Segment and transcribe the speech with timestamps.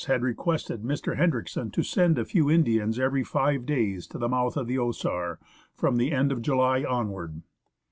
[0.07, 1.15] had requested Mr.
[1.15, 5.37] Hendriksen to send a few Indians every five days to the mouth of the Osar,
[5.75, 7.43] from the end of July onward.